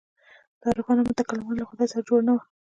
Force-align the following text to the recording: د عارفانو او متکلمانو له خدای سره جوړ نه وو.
د 0.59 0.61
عارفانو 0.69 1.01
او 1.03 1.07
متکلمانو 1.09 1.59
له 1.61 1.65
خدای 1.69 1.87
سره 1.91 2.05
جوړ 2.07 2.19
نه 2.27 2.31
وو. 2.33 2.41